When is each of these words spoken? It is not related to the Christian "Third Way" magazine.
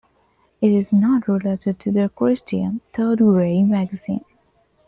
It 0.61 0.71
is 0.71 0.91
not 0.91 1.27
related 1.27 1.77
to 1.81 1.91
the 1.91 2.09
Christian 2.09 2.81
"Third 2.91 3.21
Way" 3.21 3.61
magazine. 3.61 4.25